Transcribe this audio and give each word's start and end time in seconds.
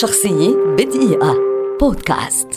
شخصية 0.00 0.56
بدقيقة. 0.78 1.36
بودكاست. 1.80 2.48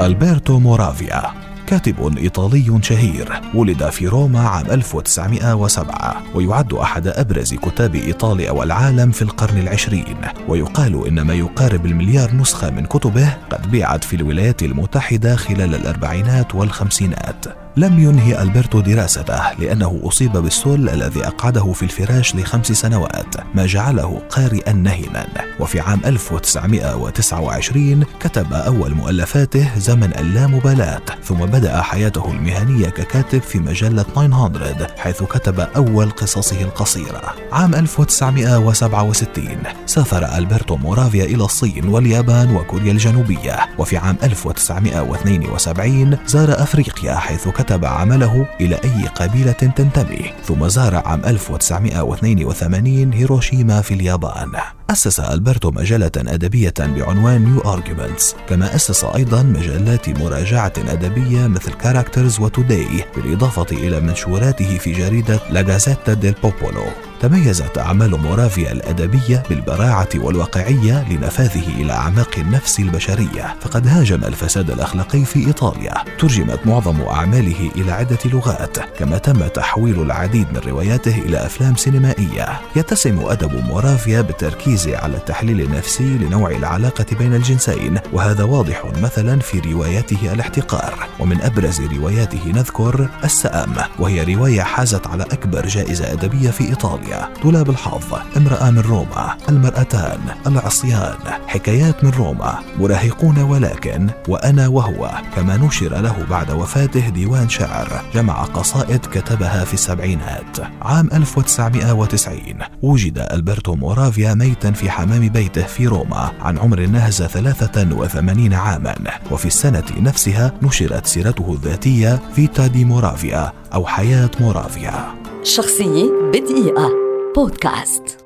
ألبرتو 0.00 0.58
مورافيا 0.58 1.22
كاتب 1.66 2.18
إيطالي 2.18 2.78
شهير 2.82 3.40
ولد 3.54 3.90
في 3.90 4.08
روما 4.08 4.40
عام 4.40 4.66
1907 4.70 6.22
ويعد 6.34 6.72
أحد 6.72 7.06
أبرز 7.06 7.54
كتاب 7.54 7.94
إيطاليا 7.94 8.50
والعالم 8.50 9.10
في 9.10 9.22
القرن 9.22 9.58
العشرين. 9.58 10.16
ويقال 10.48 11.06
إن 11.06 11.20
ما 11.20 11.34
يقارب 11.34 11.86
المليار 11.86 12.34
نسخة 12.34 12.70
من 12.70 12.86
كتبه 12.86 13.36
قد 13.50 13.70
بيعت 13.70 14.04
في 14.04 14.16
الولايات 14.16 14.62
المتحدة 14.62 15.36
خلال 15.36 15.74
الأربعينات 15.74 16.54
والخمسينات. 16.54 17.44
لم 17.76 17.98
ينهي 17.98 18.42
ألبرتو 18.42 18.80
دراسته 18.80 19.52
لأنه 19.52 20.00
أصيب 20.04 20.32
بالسل 20.32 20.88
الذي 20.88 21.26
أقعده 21.26 21.72
في 21.72 21.82
الفراش 21.82 22.36
لخمس 22.36 22.72
سنوات 22.72 23.34
ما 23.54 23.66
جعله 23.66 24.22
قارئا 24.30 24.72
نهما 24.72 25.26
وفي 25.60 25.80
عام 25.80 26.00
1929 26.04 28.04
كتب 28.20 28.52
أول 28.52 28.94
مؤلفاته 28.94 29.78
زمن 29.78 30.12
اللامبالاة 30.18 31.02
ثم 31.24 31.36
بدأ 31.36 31.82
حياته 31.82 32.30
المهنية 32.30 32.88
ككاتب 32.88 33.42
في 33.42 33.58
مجلة 33.58 34.02
900 34.02 34.86
حيث 34.98 35.22
كتب 35.22 35.60
أول 35.60 36.10
قصصه 36.10 36.62
القصيرة. 36.62 37.34
عام 37.52 37.74
1967 37.74 39.44
سافر 39.86 40.38
ألبرتو 40.38 40.76
مورافيا 40.76 41.24
إلى 41.24 41.44
الصين 41.44 41.88
واليابان 41.88 42.56
وكوريا 42.56 42.92
الجنوبية 42.92 43.58
وفي 43.78 43.96
عام 43.96 44.16
1972 44.22 46.18
زار 46.26 46.62
أفريقيا 46.62 47.14
حيث 47.14 47.48
كتب 47.48 47.61
عمله 47.84 48.46
إلى 48.60 48.74
أي 48.84 49.06
قبيلة 49.06 49.52
تنتمي 49.52 50.32
ثم 50.44 50.68
زار 50.68 50.94
عام 50.96 51.24
1982 51.24 53.12
هيروشيما 53.12 53.80
في 53.80 53.94
اليابان. 53.94 54.52
أسس 54.90 55.20
ألبرتو 55.20 55.70
مجلة 55.70 56.10
أدبية 56.16 56.74
بعنوان 56.78 57.44
New 57.44 57.60
Arguments 57.60 58.34
كما 58.48 58.74
أسس 58.74 59.04
أيضا 59.04 59.42
مجلات 59.42 60.08
مراجعة 60.08 60.72
أدبية 60.78 61.46
مثل 61.46 61.72
Characters 61.72 62.40
و 62.40 62.51
Today 62.51 63.04
بالإضافة 63.16 63.66
إلى 63.72 64.00
منشوراته 64.00 64.78
في 64.78 64.92
جريدة 64.92 65.40
لاجازيتا 65.50 66.12
ديل 66.12 66.34
بوبولو 66.42 66.84
تميزت 67.20 67.78
أعمال 67.78 68.10
مورافيا 68.10 68.72
الأدبية 68.72 69.42
بالبراعة 69.48 70.08
والواقعية 70.14 71.08
لنفاذه 71.10 71.80
إلى 71.80 71.92
أعماق 71.92 72.30
النفس 72.38 72.80
البشرية 72.80 73.56
فقد 73.60 73.86
هاجم 73.86 74.24
الفساد 74.24 74.70
الأخلاقي 74.70 75.24
في 75.24 75.46
إيطاليا. 75.46 75.94
ترجمت 76.18 76.66
معظم 76.66 77.00
أعماله 77.00 77.70
إلى 77.76 77.92
عدة 77.92 78.18
لغات 78.24 78.78
كما 78.98 79.18
تم 79.18 79.46
تحويل 79.46 80.02
العديد 80.02 80.46
من 80.52 80.60
رواياته 80.66 81.18
إلى 81.18 81.46
أفلام 81.46 81.76
سينمائية. 81.76 82.60
يتسم 82.76 83.18
أدب 83.26 83.64
مورافيا 83.66 84.20
بالتركيز 84.20 84.71
على 84.72 85.16
التحليل 85.16 85.60
النفسي 85.60 86.18
لنوع 86.18 86.50
العلاقة 86.50 87.06
بين 87.18 87.34
الجنسين 87.34 87.98
وهذا 88.12 88.44
واضح 88.44 88.84
مثلا 89.02 89.40
في 89.40 89.72
روايته 89.72 90.32
الاحتقار. 90.32 91.08
ومن 91.20 91.40
أبرز 91.40 91.80
رواياته 91.80 92.52
نذكر 92.54 93.08
السأم 93.24 93.74
وهي 93.98 94.34
رواية 94.34 94.62
حازت 94.62 95.06
على 95.06 95.22
أكبر 95.22 95.66
جائزة 95.66 96.12
أدبية 96.12 96.50
في 96.50 96.64
إيطاليا. 96.64 97.28
دولاب 97.44 97.70
الحظ 97.70 98.14
امرأة 98.36 98.70
من 98.70 98.78
روما 98.78 99.36
المرأتان 99.48 100.20
العصيان. 100.46 101.18
حكايات 101.46 102.04
من 102.04 102.10
روما 102.10 102.58
مراهقون 102.78 103.38
ولكن 103.38 104.10
وأنا 104.28 104.68
وهو. 104.68 105.10
كما 105.36 105.56
نشر 105.56 106.00
له 106.00 106.26
بعد 106.30 106.50
وفاته 106.50 107.08
ديوان 107.08 107.48
شعر 107.48 108.04
جمع 108.14 108.42
قصائد 108.42 109.00
كتبها 109.06 109.64
في 109.64 109.74
السبعينات. 109.74 110.58
عام 110.82 111.08
1990 111.12 112.58
وجد 112.82 113.18
ألبرتو 113.18 113.74
مورافيا 113.74 114.34
ميتا 114.34 114.61
في 114.66 114.90
حمام 114.90 115.28
بيته 115.28 115.62
في 115.62 115.86
روما 115.86 116.32
عن 116.40 116.58
عمر 116.58 116.80
ناهز 116.80 117.22
83 117.22 118.52
عاما 118.52 118.94
وفي 119.30 119.46
السنة 119.46 119.84
نفسها 120.00 120.52
نشرت 120.62 121.06
سيرته 121.06 121.52
الذاتية 121.52 122.20
فيتا 122.34 122.66
دي 122.66 122.84
مورافيا 122.84 123.52
أو 123.74 123.86
حياة 123.86 124.30
مورافيا. 124.40 125.14
شخصية 125.42 126.10
بدقيقة. 126.32 126.90
بودكاست. 127.36 128.21